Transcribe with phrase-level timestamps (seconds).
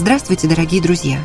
[0.00, 1.22] Здравствуйте, дорогие друзья!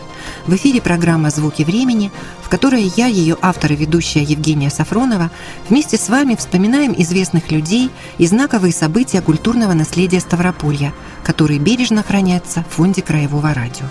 [0.48, 2.12] В эфире программа «Звуки времени»,
[2.44, 5.32] в которой я, ее автор и ведущая Евгения Сафронова,
[5.70, 10.94] вместе с вами вспоминаем известных людей и знаковые события культурного наследия Ставрополья,
[11.24, 13.86] которые бережно хранятся в фонде Краевого радио.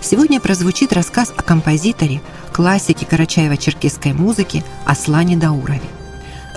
[0.00, 2.22] Сегодня прозвучит рассказ о композиторе,
[2.52, 5.80] классике карачаево-черкесской музыки Аслане Даурове.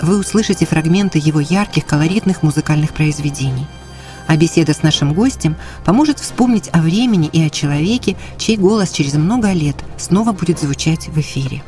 [0.02, 3.68] Вы услышите фрагменты его ярких, колоритных музыкальных произведений–
[4.28, 9.14] а беседа с нашим гостем поможет вспомнить о времени и о человеке, чей голос через
[9.14, 11.64] много лет снова будет звучать в эфире.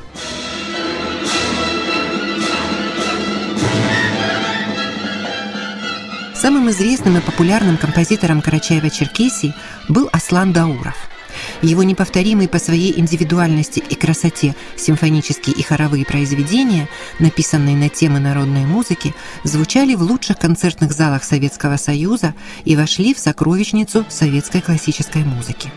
[6.35, 9.53] Самым известным и популярным композитором Карачаева-Черкесии
[9.89, 10.95] был Аслан Дауров–
[11.61, 16.87] его неповторимые по своей индивидуальности и красоте симфонические и хоровые произведения,
[17.19, 22.33] написанные на темы народной музыки, звучали в лучших концертных залах Советского Союза
[22.65, 25.71] и вошли в сокровищницу советской классической музыки.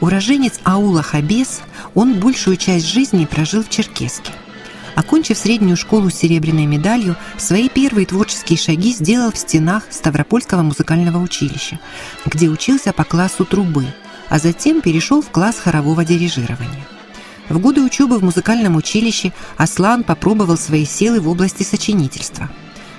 [0.00, 1.62] Уроженец аула Хабес,
[1.94, 4.32] он большую часть жизни прожил в Черкеске.
[4.94, 11.18] Окончив среднюю школу с серебряной медалью, свои первые творческие шаги сделал в стенах Ставропольского музыкального
[11.18, 11.80] училища,
[12.26, 13.86] где учился по классу трубы–
[14.28, 16.86] а затем перешел в класс хорового дирижирования.
[17.48, 22.50] В годы учебы в музыкальном училище Аслан попробовал свои силы в области сочинительства.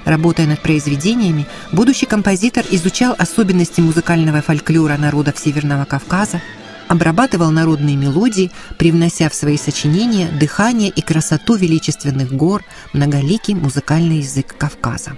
[0.06, 6.42] Работая над произведениями, будущий композитор изучал особенности музыкального фольклора народов Северного Кавказа,
[6.88, 14.56] обрабатывал народные мелодии, привнося в свои сочинения дыхание и красоту величественных гор, многоликий музыкальный язык
[14.56, 15.18] Кавказа.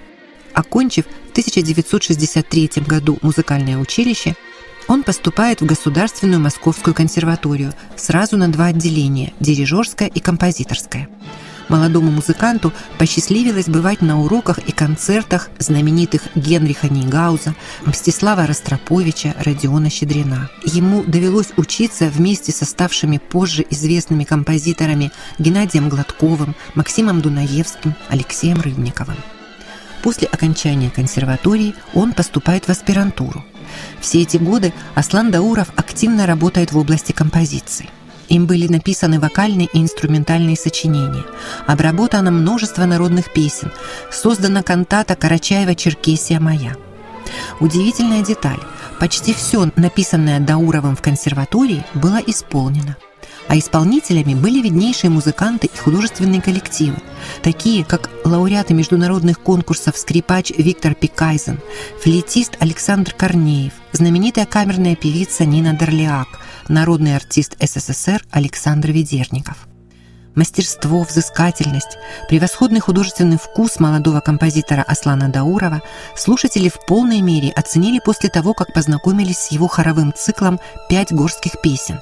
[0.54, 4.34] Окончив в 1963 году музыкальное училище,
[4.88, 11.08] он поступает в Государственную Московскую консерваторию сразу на два отделения– дирижерское и композиторское.
[11.68, 17.54] Молодому музыканту посчастливилось бывать на уроках и концертах знаменитых Генриха Нейгауза,
[17.84, 20.48] Мстислава Ростроповича, Родиона Щедрина.
[20.64, 29.16] Ему довелось учиться вместе со ставшими позже известными композиторами Геннадием Гладковым, Максимом Дунаевским, Алексеем Рыбниковым.
[30.02, 33.44] После окончания консерватории он поступает в аспирантуру–
[34.00, 37.88] все эти годы Аслан Дауров активно работает в области композиции.
[38.28, 41.24] Им были написаны вокальные и инструментальные сочинения,
[41.66, 43.72] обработано множество народных песен,
[44.10, 46.76] создана кантата Карачаева-Черкесия моя.
[47.60, 48.60] Удивительная деталь.
[49.00, 52.96] Почти все, написанное Дауровым в консерватории, было исполнено–
[53.48, 56.98] а исполнителями были виднейшие музыканты и художественные коллективы,
[57.42, 61.58] такие как лауреаты международных конкурсов скрипач Виктор Пикайзен,
[62.00, 66.28] флейтист Александр Корнеев, знаменитая камерная певица Нина Дорлиак,
[66.68, 69.67] народный артист СССР Александр Ведерников.
[70.38, 75.82] Мастерство, взыскательность, превосходный художественный вкус молодого композитора Аслана Даурова
[76.14, 81.60] слушатели в полной мере оценили после того, как познакомились с его хоровым циклом «Пять горских
[81.60, 82.00] песен»,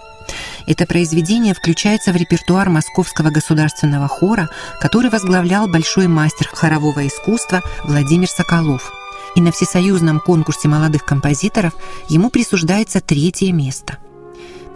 [0.66, 8.28] это произведение включается в репертуар Московского государственного хора, который возглавлял большой мастер хорового искусства Владимир
[8.28, 8.92] Соколов.
[9.34, 11.72] И на всесоюзном конкурсе молодых композиторов
[12.08, 13.96] ему присуждается третье место.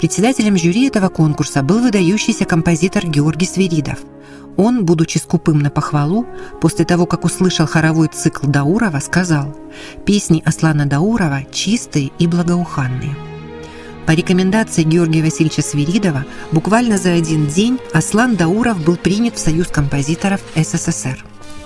[0.00, 3.99] Председателем жюри этого конкурса был выдающийся композитор Георгий Свиридов.
[4.56, 6.25] Он, будучи скупым на похвалу,
[6.62, 9.55] после того, как услышал хоровой цикл Даурова, сказал
[10.06, 13.15] «Песни Аслана Даурова чистые и благоуханные».
[14.06, 19.67] По рекомендации Георгия Васильевича Свиридова, буквально за один день Аслан Дауров был принят в Союз
[19.67, 21.22] композиторов СССР.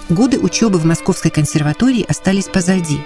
[0.08, 2.98] Годы учебы в Московской консерватории остались позади,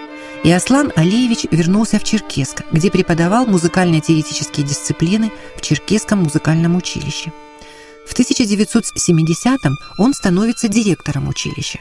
[0.45, 7.33] и Аслан Алиевич вернулся в Черкесск, где преподавал музыкально-теоретические дисциплины в Черкесском музыкальном училище.
[8.09, 11.79] В 1970-м он становится директором училища.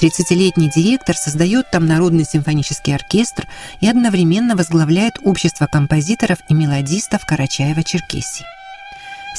[0.00, 3.46] 30-летний директор создает там Народный симфонический оркестр
[3.80, 8.44] и одновременно возглавляет общество композиторов и мелодистов Карачаева-Черкесии.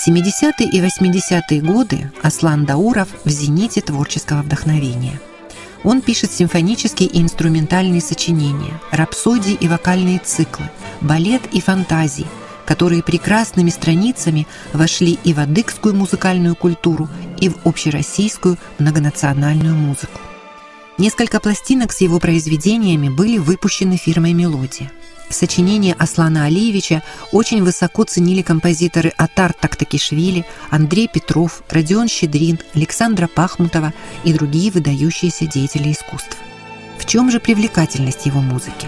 [0.07, 5.19] 70-е и 80-е годы Аслан Дауров в зените творческого вдохновения.
[5.83, 10.69] Он пишет симфонические и инструментальные сочинения, рапсодии и вокальные циклы,
[11.01, 12.27] балет и фантазии,
[12.65, 20.19] которые прекрасными страницами вошли и в адыгскую музыкальную культуру, и в общероссийскую многонациональную музыку.
[20.97, 24.91] Несколько пластинок с его произведениями были выпущены фирмой «Мелодия».
[25.29, 33.93] Сочинения Аслана Алиевича очень высоко ценили композиторы Атар Тактакишвили, Андрей Петров, Родион Щедрин, Александра Пахмутова
[34.25, 36.37] и другие выдающиеся деятели искусств.
[36.97, 38.87] В чем же привлекательность его музыки?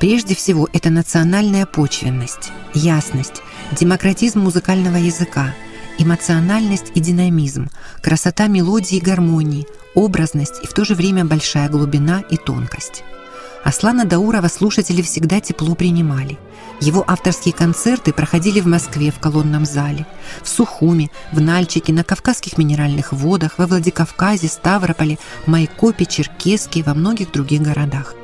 [0.00, 3.40] Прежде всего, это национальная почвенность, ясность,
[3.70, 5.54] демократизм музыкального языка–
[5.98, 7.70] эмоциональность и динамизм,
[8.02, 13.04] красота мелодии и гармонии, образность и в то же время большая глубина и тонкость.
[13.64, 16.38] Аслана Даурова слушатели всегда тепло принимали.
[16.80, 20.04] Его авторские концерты проходили в Москве в колонном зале,
[20.42, 26.94] в Сухуми, в Нальчике, на Кавказских минеральных водах, во Владикавказе, Ставрополе, Майкопе, Черкеске и во
[26.94, 28.14] многих других городах.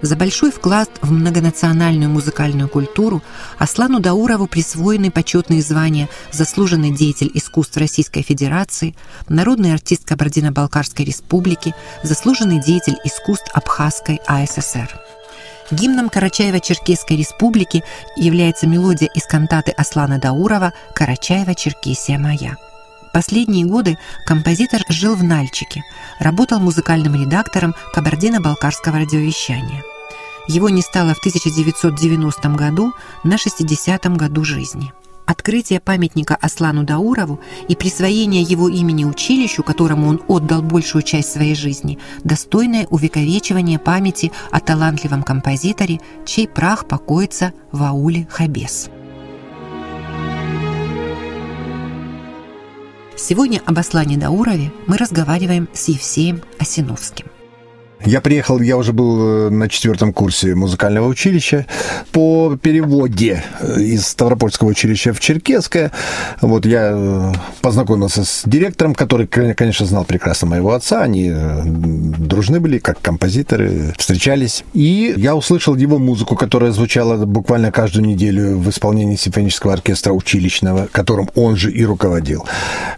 [0.00, 3.22] За большой вклад в многонациональную музыкальную культуру
[3.58, 8.94] Аслану Даурову присвоены почетные звания «Заслуженный деятель искусств Российской Федерации»,
[9.28, 11.74] «Народный артист Кабардино-Балкарской Республики»,
[12.04, 14.88] «Заслуженный деятель искусств Абхазской АССР».
[15.72, 17.82] Гимном Карачаево-Черкесской Республики
[18.16, 22.56] является мелодия из кантаты Аслана Даурова «Карачаево-Черкесия моя».
[23.12, 25.84] Последние годы композитор жил в Нальчике,
[26.18, 29.82] работал музыкальным редактором Кабардино-Балкарского радиовещания.
[30.46, 32.92] Его не стало в 1990 году
[33.24, 34.92] на 60-м году жизни.
[35.26, 37.38] Открытие памятника Аслану Даурову
[37.68, 44.32] и присвоение его имени училищу, которому он отдал большую часть своей жизни, достойное увековечивание памяти
[44.50, 48.88] о талантливом композиторе, чей прах покоится в ауле Хабес.
[53.18, 57.26] Сегодня об Аслане Даурове мы разговариваем с Евсеем Осиновским.
[58.04, 61.66] Я приехал, я уже был э, на четвертом курсе музыкального училища
[62.12, 65.90] по переводе э, из Ставропольского училища в Черкесское.
[66.40, 71.02] Вот я э, познакомился с директором, который, конечно, знал прекрасно моего отца.
[71.02, 74.64] Они дружны были, как композиторы, встречались.
[74.74, 80.88] И я услышал его музыку, которая звучала буквально каждую неделю в исполнении симфонического оркестра училищного,
[80.92, 82.46] которым он же и руководил.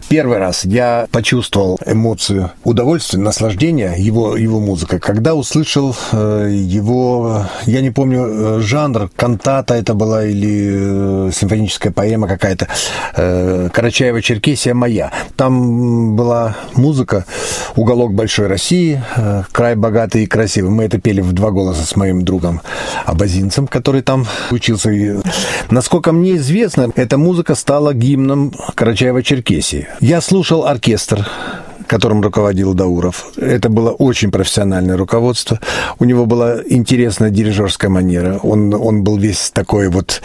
[0.09, 4.59] Первый раз я почувствовал эмоцию удовольствия, наслаждения его, его
[4.99, 11.91] когда услышал э, его, я не помню э, жанр, кантата это была или э, симфоническая
[11.91, 12.67] поэма какая-то,
[13.15, 15.11] Карачаева-Черкесия моя.
[15.35, 17.25] Там была музыка
[17.75, 19.01] «Уголок большой России»,
[19.51, 20.71] «Край богатый и красивый».
[20.71, 22.61] Мы это пели в два голоса с моим другом
[23.05, 24.91] Абазинцем, который там учился.
[25.69, 29.87] Насколько мне известно, эта музыка стала гимном Карачаева-Черкесии.
[29.99, 31.27] Я слушал оркестр
[31.91, 33.33] которым руководил Дауров.
[33.35, 35.59] Это было очень профессиональное руководство.
[35.99, 38.39] У него была интересная дирижерская манера.
[38.43, 40.21] Он, он был весь такой вот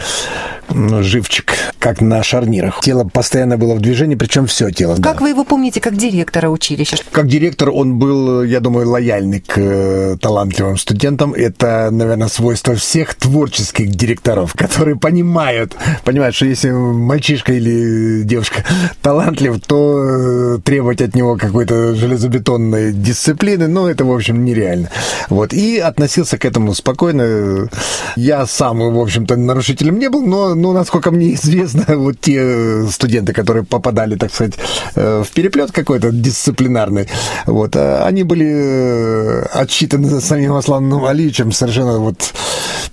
[0.69, 2.81] ну, живчик, как на шарнирах.
[2.81, 4.95] Тело постоянно было в движении, причем все тело.
[4.95, 5.19] Как да.
[5.19, 6.97] вы его помните как директора училища?
[7.11, 11.33] Как директор он был, я думаю, лояльный к э, талантливым студентам.
[11.33, 18.63] Это, наверное, свойство всех творческих директоров, которые понимают, понимают, что если мальчишка или девушка
[19.01, 24.91] талантлив, то э, требовать от него какой-то железобетонной дисциплины, ну, это, в общем, нереально.
[25.29, 25.53] Вот.
[25.53, 27.67] И относился к этому спокойно.
[28.15, 33.33] Я сам, в общем-то, нарушителем не был, но ну, насколько мне известно, вот те студенты,
[33.33, 34.53] которые попадали, так сказать,
[34.93, 37.07] э, в переплет какой-то дисциплинарный,
[37.47, 42.33] вот, а они были э, отсчитаны самим Асланом Алиевичем совершенно вот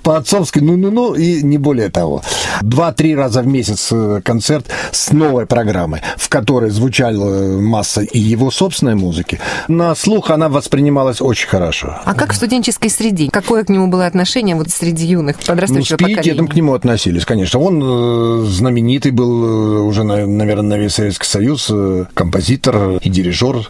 [0.02, 2.22] по-отцовски, ну-ну-ну, и не более того.
[2.62, 8.50] Два-три раза в месяц э, концерт с новой программой, в которой звучала масса и его
[8.54, 9.40] собственной музыки.
[9.68, 11.98] На слух она воспринималась очень хорошо.
[12.04, 13.28] А как в студенческой среде?
[13.30, 16.46] Какое к нему было отношение вот среди юных, подрастающего ну, с поколения?
[16.46, 17.60] к нему относились, конечно.
[17.60, 21.70] Он э, знаменитый был э, уже, наверное, на весь Советский Союз,
[22.14, 23.68] композитор и дирижер.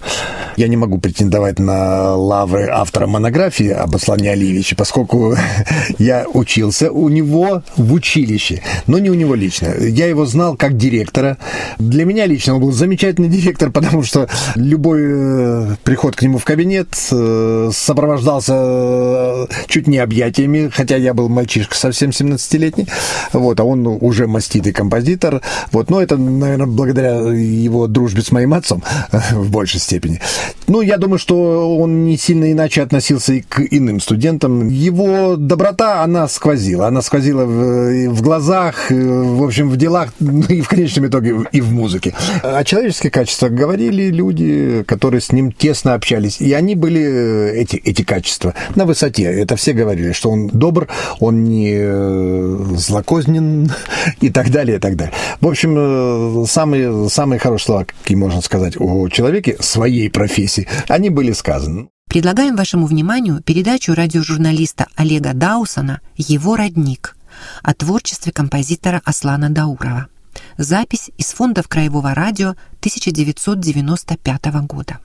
[0.56, 5.37] Я не могу претендовать на лавры автора монографии об Аслане Алиевиче, поскольку
[5.99, 9.75] я учился у него в училище, но не у него лично.
[9.80, 11.38] Я его знал как директора.
[11.78, 14.28] Для меня лично он был замечательный директор, потому что
[14.75, 21.14] любой э, приход к нему в кабинет э, сопровождался э, чуть не объятиями, хотя я
[21.14, 22.88] был мальчишка совсем 17-летний,
[23.33, 28.52] вот, а он уже маститый композитор, вот, но это, наверное, благодаря его дружбе с моим
[28.52, 28.83] отцом
[29.31, 30.21] в большей степени.
[30.66, 34.68] Ну, я думаю, что он не сильно иначе относился и к иным студентам.
[34.68, 36.87] Его доброта, она сквозила.
[36.87, 41.61] Она сквозила в, в глазах, в общем, в делах, ну и в конечном итоге и
[41.61, 42.14] в музыке.
[42.42, 46.40] О человеческих качествах говорили люди, которые с ним тесно общались.
[46.40, 49.25] И они были, э, эти, эти качества, на высоте.
[49.25, 50.88] Это все говорили, что он добр,
[51.21, 53.71] он не э, злокознен
[54.21, 55.14] и так далее, и так далее.
[55.40, 60.53] В общем, э, самые, самые хорошие слова, какие можно сказать о человеке своей профессии,
[60.88, 61.88] они были сказаны.
[62.08, 67.16] Предлагаем вашему вниманию передачу радиожурналиста Олега Даусона «Его родник»
[67.62, 70.08] о творчестве композитора Аслана Даурова.
[70.56, 75.00] Запись из фондов Краевого радио 1995 года.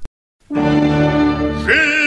[0.50, 1.99] В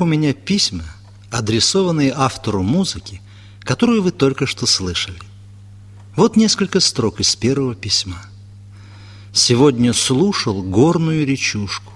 [0.00, 0.84] у меня письма,
[1.30, 3.20] адресованные автору музыки,
[3.60, 5.18] которую вы только что слышали.
[6.16, 8.20] Вот несколько строк из первого письма.
[9.32, 11.92] «Сегодня слушал горную речушку.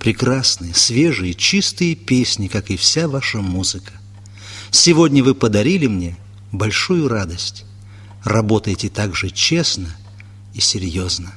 [0.00, 3.92] Прекрасные, свежие, чистые песни, как и вся ваша музыка.
[4.70, 6.16] Сегодня вы подарили мне
[6.50, 7.64] большую радость.
[8.24, 9.94] Работайте так же честно
[10.52, 11.32] и серьезно.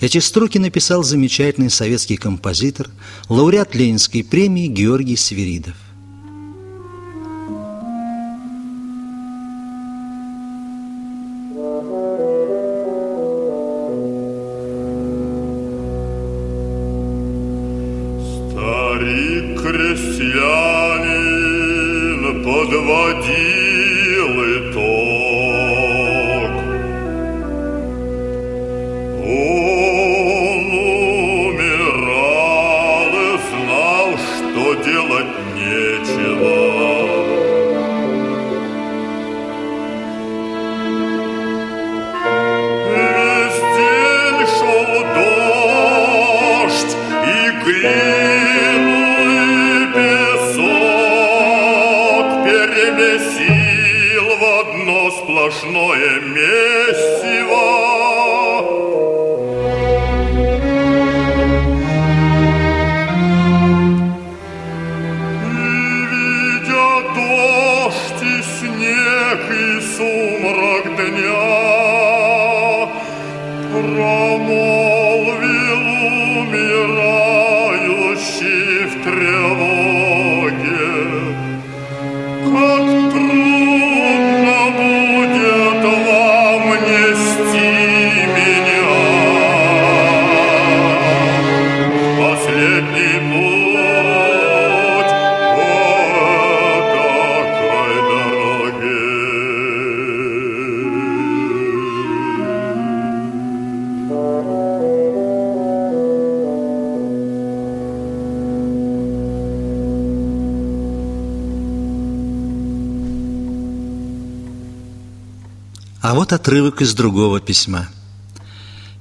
[0.00, 2.88] Эти строки написал замечательный советский композитор,
[3.28, 5.74] лауреат Ленинской премии Георгий Свиридов.
[70.00, 70.27] И
[116.28, 117.88] вот отрывок из другого письма.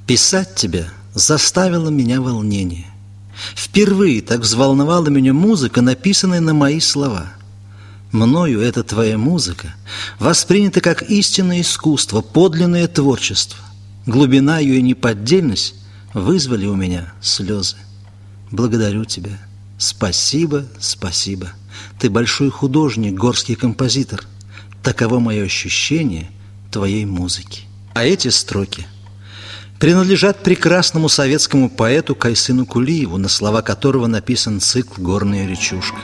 [0.06, 2.86] «Писать тебя заставило меня волнение.
[3.54, 7.26] Впервые так взволновала меня музыка, написанная на мои слова.
[8.14, 9.76] Мною эта твоя музыка
[10.20, 13.60] воспринята как истинное искусство, подлинное творчество.
[14.06, 15.76] Глубина ее и неподдельность
[16.14, 17.76] вызвали у меня слезы.
[18.52, 19.38] Благодарю тебя.
[19.78, 21.50] Спасибо, спасибо.
[22.00, 24.24] Ты большой художник, горский композитор.
[24.82, 26.30] Таково мое ощущение
[26.70, 27.64] твоей музыки.
[27.94, 28.86] А эти строки
[29.80, 35.98] принадлежат прекрасному советскому поэту Кайсыну Кулиеву, на слова которого написан цикл «Горная речушка».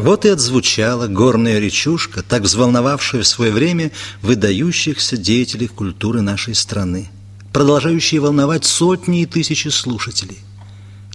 [0.00, 3.92] Вот и отзвучала горная речушка, так взволновавшая в свое время
[4.22, 7.10] выдающихся деятелей культуры нашей страны,
[7.52, 10.38] продолжающая волновать сотни и тысячи слушателей.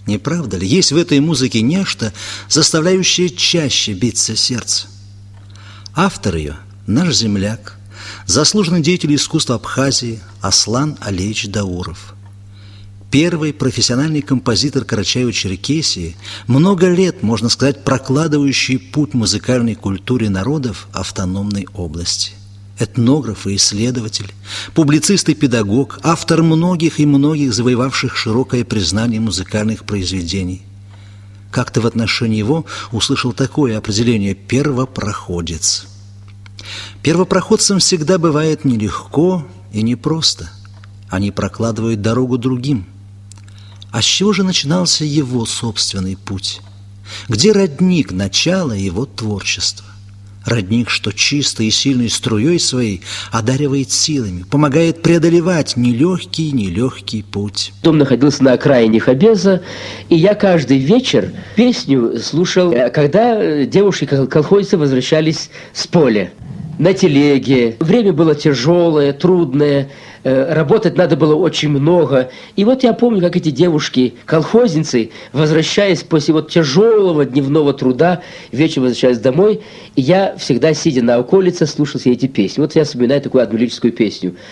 [0.06, 2.12] Не правда ли, есть в этой музыке нечто,
[2.48, 4.86] заставляющее чаще биться сердце?
[5.96, 7.80] Автор ее– наш земляк,
[8.26, 12.14] заслуженный деятель искусства Абхазии Аслан Алеевич Дауров–
[13.10, 16.16] Первый профессиональный композитор Карачаева-Черкесии,
[16.48, 22.32] много лет, можно сказать, прокладывающий путь музыкальной культуре народов автономной области.
[22.78, 24.34] Этнограф и исследователь,
[24.74, 30.62] публицист и педагог, автор многих и многих завоевавших широкое признание музыкальных произведений.
[31.52, 35.86] Как-то в отношении его услышал такое определение «первопроходец».
[37.02, 40.50] Первопроходцам всегда бывает нелегко и непросто.
[41.08, 42.84] Они прокладывают дорогу другим–
[43.96, 46.60] а с чего же начинался его собственный путь?
[47.30, 49.86] Где родник начала его творчества?
[50.44, 53.00] Родник, что чисто и сильной струей своей
[53.32, 57.72] одаривает силами, помогает преодолевать нелегкий, нелегкий путь.
[57.82, 59.62] Дом находился на окраине Хабеза,
[60.10, 66.34] и я каждый вечер песню слушал, э, когда девушки-колхозцы возвращались с поля
[66.78, 67.76] на телеге.
[67.80, 69.88] Время было тяжелое, трудное, э,
[70.26, 72.30] работать надо было очень много.
[72.56, 78.84] И вот я помню, как эти девушки, колхозницы, возвращаясь после вот тяжелого дневного труда, вечером
[78.84, 79.60] возвращаясь домой,
[79.94, 82.60] я всегда, сидя на околице, слушал все эти песни.
[82.60, 84.34] Вот я вспоминаю такую одну лирическую песню–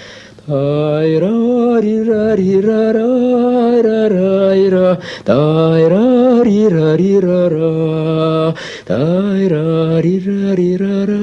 [0.47, 7.17] Ай ра ри ра ри ра ра ра ра ра тай ра ри ра ри
[7.17, 8.53] ра ра
[8.85, 11.17] тай ра ри ра ри ра ра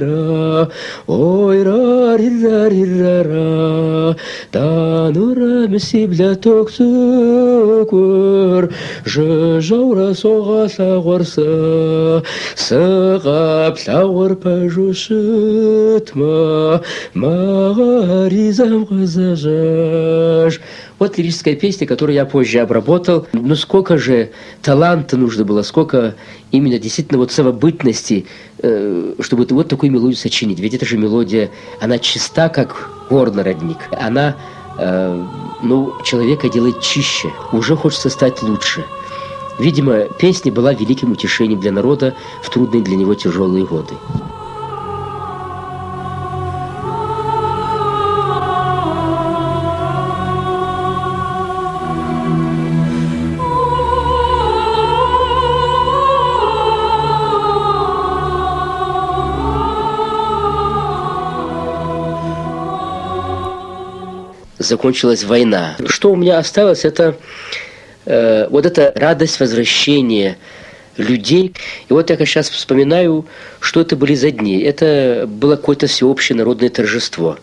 [0.00, 0.72] ра
[1.06, 4.16] ой ра ри ра ри ра ра
[4.50, 8.70] танура месибля ток сукур
[9.04, 12.24] же жаура соға сағырса
[12.56, 14.32] сығап лауыр
[18.14, 20.60] пажушытма маған
[20.98, 23.26] вот лирическая песня, которую я позже обработал.
[23.32, 24.30] Ну сколько же
[24.62, 26.14] таланта нужно было, сколько
[26.52, 28.26] именно действительно вот самобытности,
[28.58, 30.60] э, чтобы вот такую мелодию сочинить.
[30.60, 33.78] Ведь это же мелодия, она чиста, как горный родник.
[33.90, 34.36] Она,
[34.78, 35.24] э,
[35.62, 37.28] ну, человека делает чище.
[37.52, 38.84] Уже хочется стать лучше.
[39.58, 43.94] Видимо, песня была великим утешением для народа в трудные для него тяжелые годы.
[64.64, 65.76] Закончилась война.
[65.86, 67.16] Что у меня осталось, это
[68.06, 70.36] э, вот эта радость возвращения
[70.96, 71.54] людей.
[71.88, 73.26] И вот я сейчас вспоминаю,
[73.60, 74.60] что это были за дни.
[74.60, 77.38] Это было какое-то всеобщее народное торжество.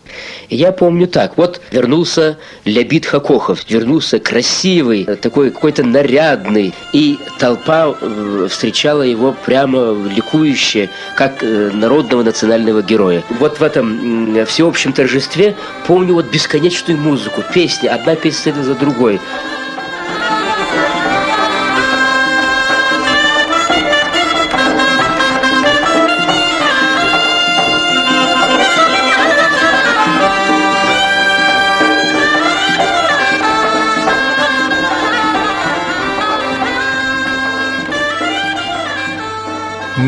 [0.50, 1.38] И я помню так.
[1.38, 6.74] Вот вернулся Лябит Хакохов, вернулся красивый, такой какой-то нарядный.
[6.94, 13.24] И толпа э, встречала его прямо ликующе, как э, народного национального героя.
[13.40, 15.56] Вот в этом всеобщем торжестве
[15.88, 19.20] помню вот бесконечную музыку, песни, одна песня за другой.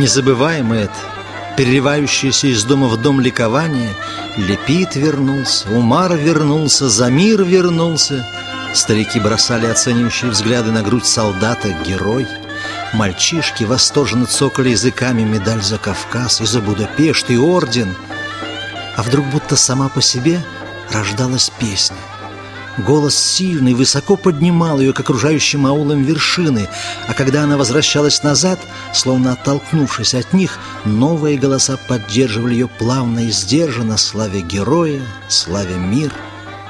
[0.04, 1.00] Незабываемое это,
[1.56, 3.94] переливающееся из дома в дом ликование,
[4.36, 8.28] Лепит вернулся, Умар вернулся, Замир вернулся.
[8.74, 12.28] Старики бросали оценивающие взгляды на грудь солдата, герой.
[12.92, 17.96] Мальчишки восторженно цокали языками медаль за Кавказ и за Будапешт и орден.
[18.98, 20.44] А вдруг будто сама по себе
[20.92, 21.96] рождалась песня—
[22.78, 26.68] Голос сильный, высоко поднимал ее к окружающим аулам вершины,
[27.08, 28.60] а когда она возвращалась назад,
[28.94, 36.12] словно оттолкнувшись от них, новые голоса поддерживали ее плавно и сдержанно, славя героя, славя мир.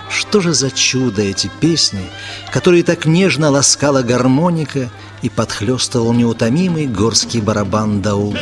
[0.10, 2.12] Что же за чудо эти песни,
[2.52, 4.90] которые так нежно ласкала гармоника
[5.22, 8.36] и подхлестывал неутомимый горский барабан Даул.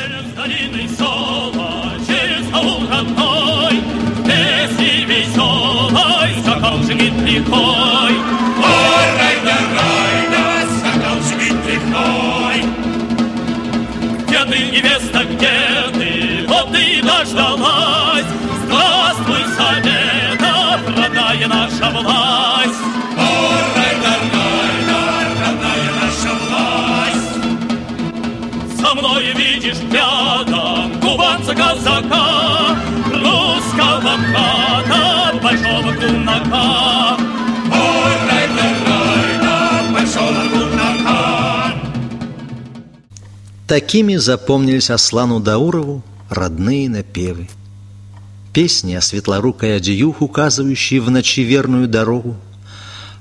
[7.31, 8.50] 离开。
[43.71, 47.47] Такими запомнились Аслану Даурову родные напевы.
[48.51, 52.35] Песни о светлорукой одеюх, указывающие в ночи верную дорогу,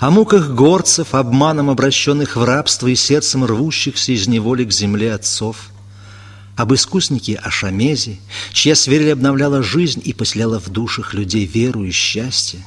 [0.00, 5.70] о муках горцев, обманом обращенных в рабство и сердцем рвущихся из неволи к земле отцов–
[6.56, 8.18] об искуснике Ашамезе,
[8.52, 12.58] чья свирель обновляла жизнь и поселяла в душах людей веру и счастье.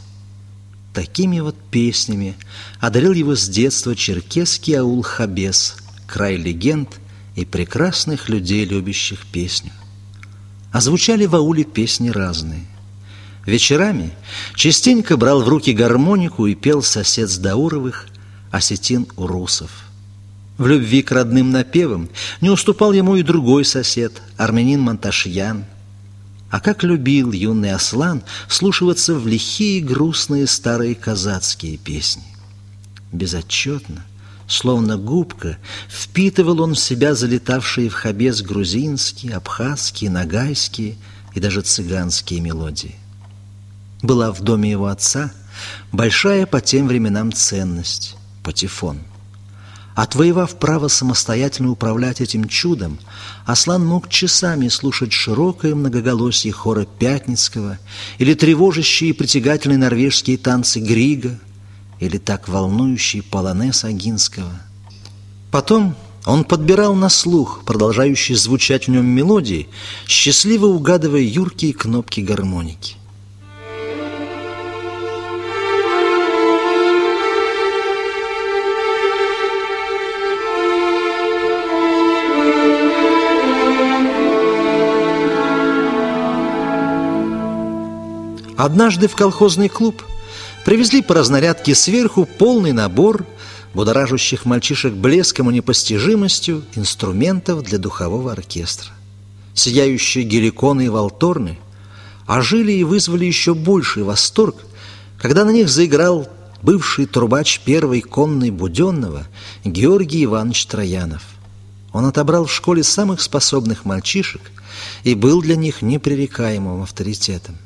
[0.93, 2.35] Такими вот песнями
[2.79, 5.75] одарил его с детства черкесский аул Хабес,
[6.07, 7.01] край легенд
[7.35, 9.71] и прекрасных людей, любящих песню.
[10.71, 12.65] А звучали в ауле песни разные.
[13.45, 14.11] Вечерами
[14.55, 18.07] частенько брал в руки гармонику и пел сосед с Дауровых,
[18.51, 19.71] осетин Урусов–
[20.57, 25.65] В любви к родным напевам не уступал ему и другой сосед, армянин Монташьян.
[26.51, 32.23] А как любил юный Аслан слушаться в лихие грустные старые казацкие песни.
[33.11, 34.05] Безотчетно,
[34.47, 35.57] словно губка,
[35.89, 40.97] впитывал он в себя залетавшие в хабес грузинские, абхазские, нагайские
[41.33, 42.95] и даже цыганские мелодии.
[44.01, 45.31] Была в доме его отца
[45.91, 48.99] большая по тем временам ценность– патефон–
[49.95, 52.97] Отвоевав право самостоятельно управлять этим чудом,
[53.45, 57.77] Аслан мог часами слушать широкое многоголосие хора Пятницкого
[58.17, 61.39] или тревожащие и притягательные норвежские танцы Грига
[62.03, 64.51] или так волнующий полонез Агинского.
[65.51, 69.69] Потом он подбирал на слух, продолжающие звучать в нем мелодии,
[70.07, 72.95] счастливо угадывая юркие кнопки гармоники.
[88.57, 90.03] Однажды в колхозный клуб
[90.65, 93.25] привезли по разнарядке сверху полный набор
[93.73, 98.91] будоражащих мальчишек блеском и непостижимостью инструментов для духового оркестра.
[99.53, 101.57] Сияющие геликоны и волторны
[102.25, 104.55] ожили и вызвали еще больший восторг,
[105.17, 106.27] когда на них заиграл
[106.61, 109.27] бывший трубач первой конной Буденного
[109.63, 111.23] Георгий Иванович Троянов.
[111.91, 114.41] Он отобрал в школе самых способных мальчишек
[115.03, 117.57] и был для них непререкаемым авторитетом.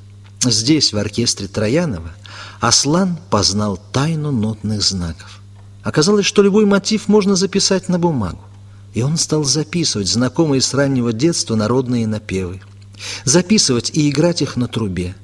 [0.42, 2.12] Здесь, в оркестре Троянова,
[2.60, 5.42] Аслан познал тайну нотных знаков.
[5.84, 8.42] Оказалось, что любой мотив можно записать на бумагу.
[8.94, 12.62] И он стал записывать знакомые с раннего детства народные напевы.
[13.26, 15.16] Записывать и играть их на трубе.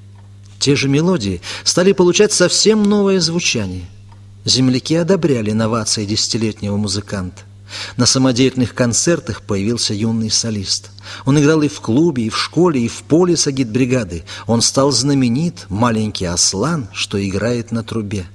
[0.60, 3.86] Те же мелодии стали получать совсем новое звучание.
[4.46, 7.42] Земляки одобряли новации десятилетнего музыканта.
[7.98, 10.92] На самодеятельных концертах появился юный солист.
[11.26, 14.24] Он играл и в клубе, и в школе, и в поле с агитбригады.
[14.48, 18.26] Он стал знаменит, маленький Аслан, что играет на трубе.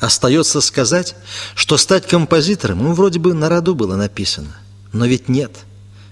[0.00, 1.14] Остается сказать,
[1.54, 4.56] что стать композитором, ну, вроде бы на роду было написано.
[4.92, 5.52] Но ведь нет.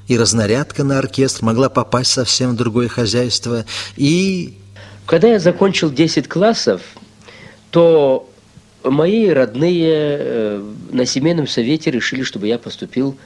[0.08, 3.64] И разнарядка на оркестр могла попасть совсем в другое хозяйство,
[3.96, 4.58] и...
[5.06, 6.82] Когда я закончил 10 классов,
[7.70, 8.27] то
[8.90, 13.16] Мои родные э, на семейном совете решили, чтобы я поступил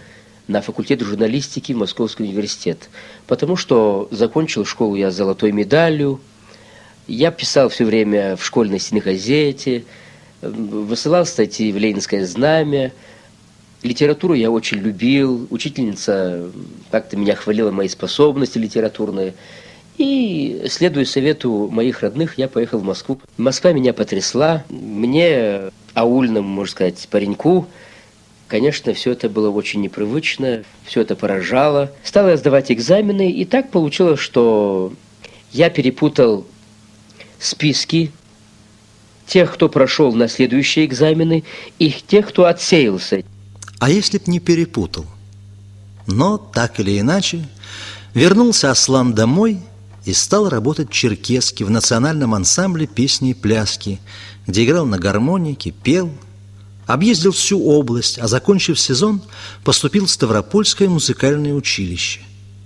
[0.49, 2.91] на факультет журналистики в Московский университет.
[3.27, 6.21] Потому что закончил школу я с золотой медалью.
[7.07, 9.85] Я писал все время в школьной стене газете,
[10.41, 12.93] высылал статьи в Ленинское знамя.
[13.83, 15.47] Литературу я очень любил.
[15.51, 16.51] Учительница
[16.91, 19.35] как-то меня хвалила мои способности литературные.
[19.99, 23.21] И, следуя совету моих родных, я поехал в Москву.
[23.37, 24.65] Москва меня потрясла.
[24.71, 27.69] Мне, аульному, можно сказать, пареньку,
[28.49, 31.93] конечно, все это было очень непривычно, все это поражало.
[32.05, 34.93] Стал я сдавать экзамены, и так получилось, что
[35.53, 36.47] я перепутал
[37.39, 38.13] списки
[39.27, 41.45] тех, кто прошел на следующие экзамены,
[41.79, 43.23] и тех, кто отсеялся.
[43.79, 45.07] А если б не перепутал?
[46.07, 47.45] Но, так или иначе,
[48.15, 49.61] вернулся Аслан домой–
[50.05, 54.01] и стал работать в Черкеске в национальном ансамбле песни и пляски,
[54.47, 56.11] где играл на гармонике, пел,
[56.87, 59.23] объездил всю область, а закончив сезон,
[59.65, 62.21] поступил в Ставропольское музыкальное училище.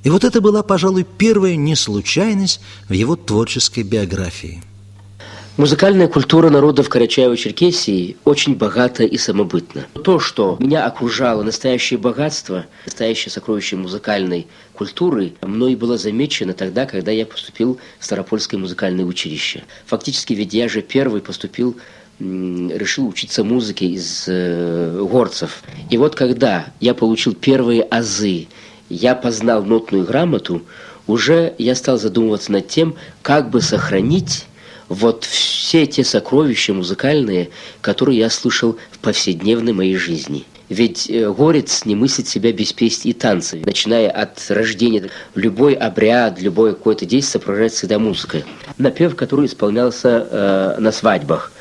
[0.04, 4.62] И вот это была, пожалуй, первая неслучайность в его творческой биографии–
[5.56, 9.86] Музыкальная культура народов Карачаева-Черкесии очень богата и самобытна.
[10.04, 17.10] То, что меня окружало настоящее богатство, настоящее сокровище музыкальной культуры, мной было замечено тогда, когда
[17.10, 19.64] я поступил в Старопольское музыкальное училище.
[19.86, 21.78] Фактически, ведь я же первый поступил
[22.18, 25.62] решил учиться музыке из э, горцев.
[25.88, 28.48] И вот когда я получил первые азы,
[28.90, 30.62] я познал нотную грамоту,
[31.06, 34.46] уже я стал задумываться над тем, как бы сохранить
[34.88, 40.44] вот все те сокровища музыкальные, которые я слышал в повседневной моей жизни.
[40.68, 43.56] Ведь э, горец не мыслит себя без песни и танца.
[43.56, 48.44] Начиная от рождения, любой обряд, любое какое-то действие сопровождается всегда музыкой.
[48.78, 51.52] Напев, который исполнялся э, на свадьбах.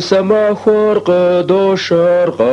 [0.00, 0.54] сама
[1.44, 2.44] до шарка.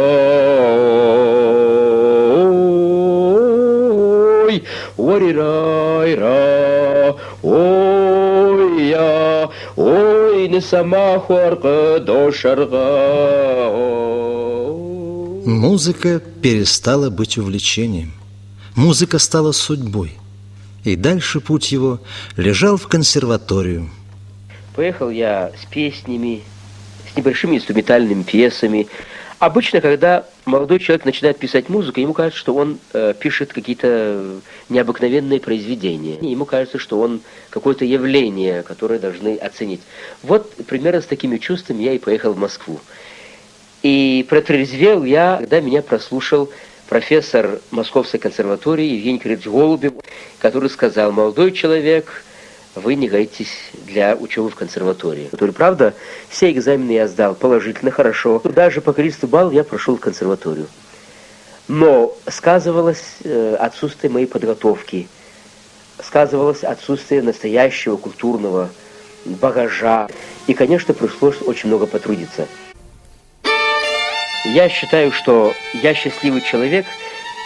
[4.43, 4.63] Ой,
[4.97, 6.15] ори рай
[7.43, 11.19] ой я, ой не сама
[11.99, 13.47] до шарка.
[15.45, 18.13] Музыка перестала быть увлечением.
[18.75, 20.17] Музыка стала судьбой.
[20.83, 21.99] И дальше путь его
[22.37, 23.89] лежал в консерваторию.
[24.75, 26.43] Поехал я с песнями,
[27.17, 28.87] небольшими инструментальными пьесами.
[29.39, 35.39] Обычно, когда молодой человек начинает писать музыку, ему кажется, что он э, пишет какие-то необыкновенные
[35.39, 36.17] произведения.
[36.21, 39.81] Ему кажется, что он какое-то явление, которое должны оценить.
[40.23, 42.79] Вот примерно с такими чувствами я и поехал в Москву.
[43.83, 46.49] И протрезвел я, когда меня прослушал
[46.89, 49.93] профессор Московской консерватории Евгений Кириллович Голубев,
[50.39, 52.23] который сказал, молодой человек,
[52.79, 55.27] вы не годитесь для учебы в консерватории.
[55.29, 55.93] Который, правда,
[56.29, 58.41] все экзамены я сдал положительно, хорошо.
[58.43, 60.67] Даже по количеству баллов я прошел в консерваторию.
[61.67, 65.07] Но сказывалось э, отсутствие моей подготовки,
[66.01, 68.69] сказывалось отсутствие настоящего культурного
[69.25, 70.07] багажа.
[70.47, 72.47] И, конечно, пришлось очень много потрудиться.
[74.45, 76.85] Я считаю, что я счастливый человек,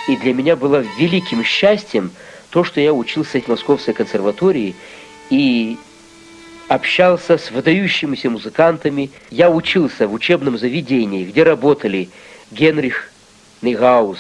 [0.07, 2.11] и для меня было великим счастьем
[2.51, 4.75] то, что я учился в Московской консерватории
[5.31, 5.77] и
[6.67, 9.09] общался с выдающимися музыкантами.
[9.31, 12.09] Я учился в учебном заведении, где работали
[12.51, 13.09] Генрих
[13.61, 14.19] Нигаус,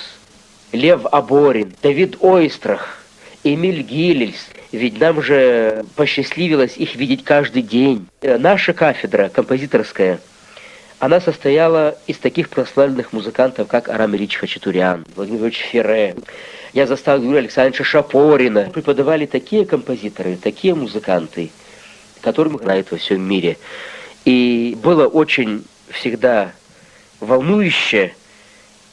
[0.71, 2.97] Лев Аборин, Давид Ойстрах,
[3.43, 4.47] Эмиль Гиллельс.
[4.71, 8.07] Ведь нам же посчастливилось их видеть каждый день.
[8.21, 10.19] Э, наша кафедра композиторская–
[11.01, 16.15] она состояла из таких прославленных музыкантов, как Арам Ильич Хачатурян, Владимир Ильич Ферре.
[16.73, 18.69] Я застал Юрия Александровича Шапорина.
[18.71, 21.49] Преподавали такие композиторы, такие музыканты,
[22.21, 23.57] которым знают во всем мире.
[24.25, 26.51] И было очень всегда
[27.19, 28.13] волнующе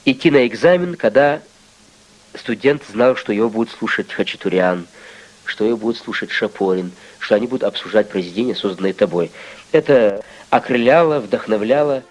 [0.07, 1.42] идти на экзамен, когда
[2.35, 4.87] студент знал, что его будет слушать Хачатурян,
[5.44, 6.90] что его будет слушать Шапорин,
[7.29, 9.31] что они будут обсуждать произведения, созданные тобой.
[9.71, 12.03] Это окрыляло, вдохновляло.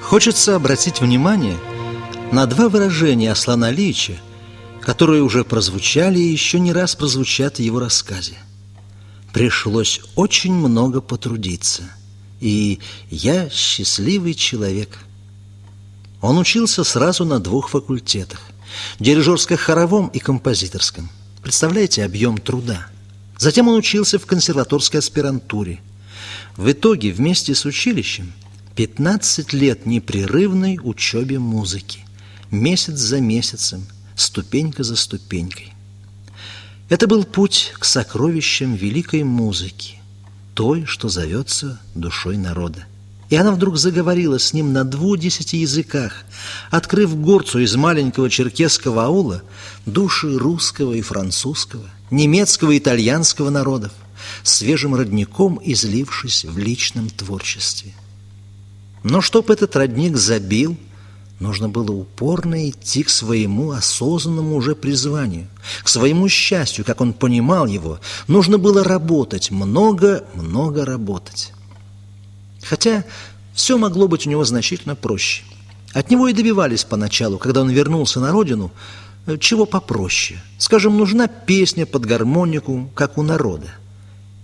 [0.00, 1.56] Хочется обратить внимание
[2.32, 4.14] на два выражения Аслана Алиевича,
[4.86, 8.34] которые уже прозвучали и еще не раз прозвучат в его рассказе.
[9.32, 11.82] Пришлось очень много потрудиться,
[12.40, 12.78] и
[13.10, 15.00] я счастливый человек.
[16.20, 18.40] Он учился сразу на двух факультетах–
[19.00, 21.10] дирижерско-хоровом и композиторском.
[21.42, 22.86] Представляете объем труда?
[23.38, 25.80] Затем он учился в консерваторской аспирантуре.
[26.56, 28.32] В итоге вместе с училищем
[28.76, 32.06] 15 лет непрерывной учебе музыки,
[32.52, 33.84] месяц за месяцем–
[34.16, 35.72] ступенька за ступенькой.
[36.88, 40.00] Это был путь к сокровищам великой музыки,
[40.54, 42.86] той, что зовется душой народа.
[43.28, 46.24] И она вдруг заговорила с ним на двух десяти языках,
[46.70, 49.42] открыв горцу из маленького черкесского аула
[49.84, 53.92] души русского и французского, немецкого и итальянского народов,
[54.44, 57.92] свежим родником излившись в личном творчестве.
[59.02, 60.78] Но чтоб этот родник забил–
[61.38, 65.48] Нужно было упорно идти к своему осознанному уже призванию,
[65.82, 68.00] к своему счастью, как он понимал его.
[68.26, 71.52] Нужно было работать, много-много работать.
[72.62, 73.04] Хотя
[73.52, 75.42] все могло быть у него значительно проще.
[75.92, 78.72] От него и добивались поначалу, когда он вернулся на родину,
[79.38, 80.42] чего попроще.
[80.56, 83.68] Скажем, нужна песня под гармонику, как у народа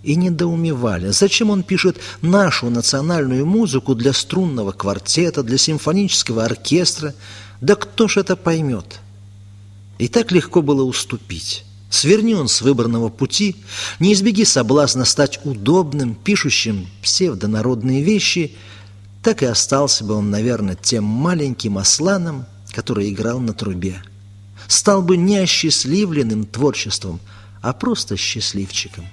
[0.03, 7.15] и недоумевали, зачем он пишет нашу национальную музыку для струнного квартета, для симфонического оркестра,
[7.61, 8.99] да кто ж это поймет?
[9.97, 11.63] И так легко было уступить.
[11.89, 13.55] Сверни он с выбранного пути,
[13.99, 18.55] не избеги соблазна стать удобным, пишущим псевдонародные вещи,
[19.21, 24.01] так и остался бы он, наверное, тем маленьким асланом, который играл на трубе.
[24.67, 27.21] Стал бы не осчастливленным творчеством,
[27.61, 29.05] а просто счастливчиком.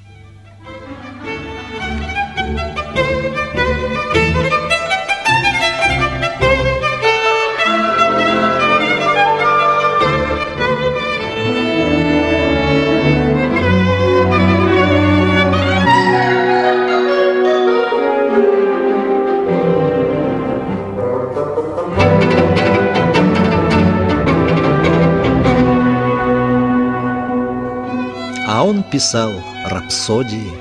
[28.65, 29.33] Он писал
[29.67, 30.53] рапсодии,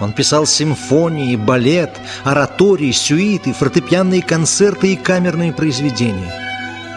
[0.00, 1.90] он писал симфонии, балет,
[2.24, 6.32] оратории, сюиты, фортепианные концерты и камерные произведения.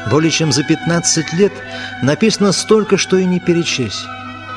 [0.09, 1.51] Более чем за 15 лет
[2.01, 4.05] написано столько, что и не перечесть.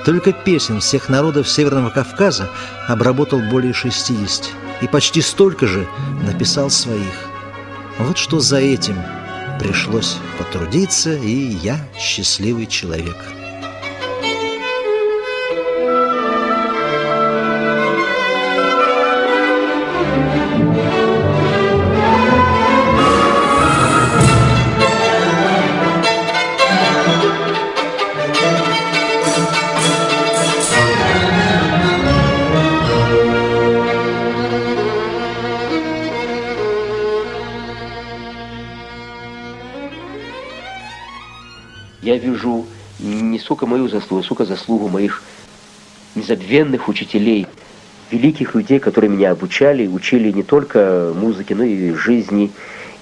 [0.04, 2.48] Только песен всех народов Северного Кавказа
[2.88, 4.48] обработал более 60,
[4.80, 5.86] и почти столько же
[6.22, 7.28] написал своих.
[7.98, 8.96] Вот что за этим
[9.58, 13.16] пришлось потрудиться, и я счастливый человек.
[43.80, 45.22] Мою заслугу, сколько заслугу моих
[46.14, 47.46] незабвенных учителей,
[48.10, 52.50] великих людей, которые меня обучали, учили не только музыке, но и жизни.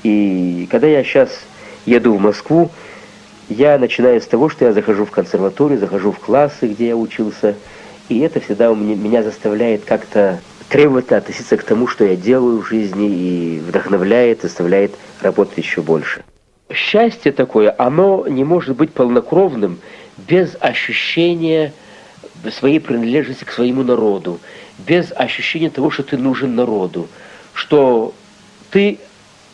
[0.05, 1.31] И когда я сейчас
[1.85, 2.71] еду в Москву,
[3.49, 7.57] я начинаю с того, что я захожу в консерваторию, захожу в классы, где я учился,
[8.09, 10.39] и это всегда меня, меня заставляет как-то
[10.69, 16.23] требовательно относиться к тому, что я делаю в жизни, и вдохновляет, заставляет работать еще больше.
[16.71, 19.79] Счастье такое, оно не может быть полнокровным
[20.27, 21.73] без ощущения
[22.51, 24.41] своей принадлежности к своему народу,
[24.79, 27.09] без ощущения того, что ты нужен народу,
[27.53, 28.15] что
[28.71, 28.99] ты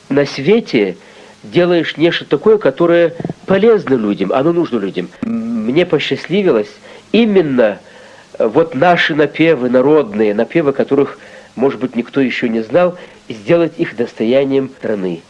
[0.08, 0.96] на свете
[1.42, 3.14] делаешь нечто такое, которое
[3.46, 5.08] полезно людям, оно нужно людям.
[5.22, 6.70] Мне посчастливилось
[7.12, 7.78] именно
[8.38, 11.18] вот наши напевы народные, напевы, которых,
[11.54, 12.96] может быть, никто еще не знал,
[13.28, 15.22] сделать их достоянием страны.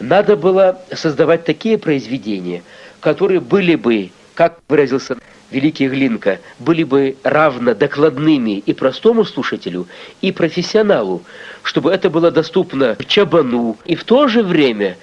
[0.00, 2.62] Надо было создавать такие произведения,
[3.00, 5.16] которые были бы, как выразился
[5.50, 9.88] великий Глинка, были бы равно докладными и простому слушателю,
[10.20, 11.24] и профессионалу,
[11.64, 14.96] чтобы это было доступно чабану, и в то же время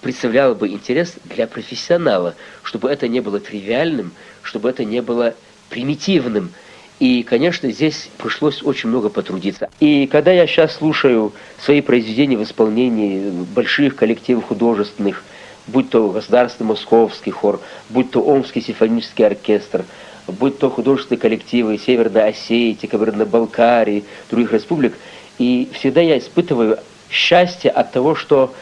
[0.00, 4.12] представляло бы интерес для профессионала, чтобы это не было тривиальным,
[4.42, 5.34] чтобы это не было
[5.70, 6.52] примитивным,
[7.00, 9.70] и, конечно, здесь пришлось очень много потрудиться.
[9.80, 15.24] И когда я сейчас слушаю свои произведения в исполнении больших коллективов художественных,
[15.68, 19.84] будь то Государственный Московский хор, будь то Омский симфонический оркестр,
[20.26, 24.94] будь то художественные коллективы Северной Осетии, Кабардино-Балкарии, других республик,
[25.38, 26.78] и всегда я испытываю
[27.10, 28.54] счастье от того, что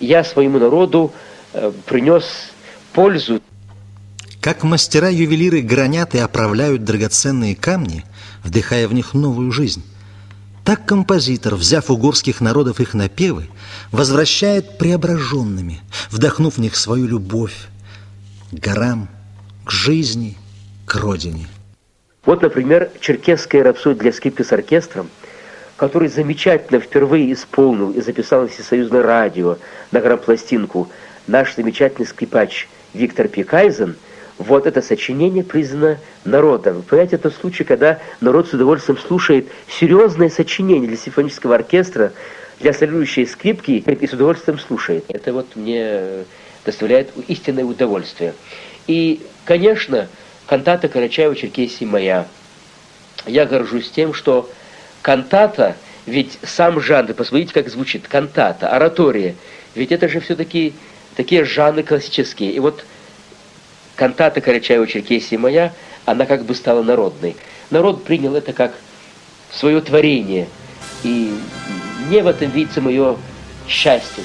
[0.00, 1.12] я своему народу
[1.52, 2.24] э, принес
[2.92, 3.40] пользу.
[4.40, 8.04] Как мастера-ювелиры гранят и оправляют драгоценные камни,
[8.44, 9.82] вдыхая в них новую жизнь,
[10.66, 13.44] так композитор, взяв у горских народов их напевы,
[13.92, 17.68] возвращает преображенными, вдохнув в них свою любовь
[18.50, 19.08] к горам,
[19.64, 20.36] к жизни,
[20.84, 21.46] к родине.
[22.24, 25.08] Вот, например, черкесская рапсодия для скрипки с оркестром,
[25.76, 29.58] который замечательно впервые исполнил и записал на всесоюзное радио
[29.92, 30.90] на грампластинку
[31.28, 33.94] наш замечательный скрипач Виктор Пикайзен–
[34.38, 36.76] вот это сочинение признано народом.
[36.76, 42.12] Вы понимаете, это случай, когда народ с удовольствием слушает серьезное сочинение для симфонического оркестра,
[42.60, 45.04] для солирующей скрипки и с удовольствием слушает.
[45.08, 46.24] Это вот мне
[46.64, 48.34] доставляет истинное удовольствие.
[48.86, 50.08] И, конечно,
[50.46, 52.26] кантата Карачаева-Черкесии моя.
[53.26, 54.50] Я горжусь тем, что
[55.02, 59.34] кантата, ведь сам жанр, посмотрите, как звучит, кантата, оратория,
[59.74, 60.74] ведь это же все-таки
[61.16, 62.52] такие жанры классические.
[62.52, 62.84] И вот
[63.96, 65.72] кантата Карачаева-Черкесии моя,
[66.04, 67.36] она как бы стала народной.
[67.70, 68.74] Народ принял это как
[69.50, 70.46] свое творение.
[71.02, 71.34] И
[72.06, 73.16] мне в этом видится мое
[73.66, 74.22] счастье.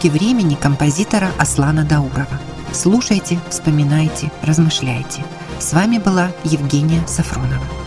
[0.00, 2.38] Звуки времени композитора Аслана Даурова.
[2.72, 5.24] Слушайте, вспоминайте, размышляйте.
[5.58, 7.77] С вами была Евгения Сафронова.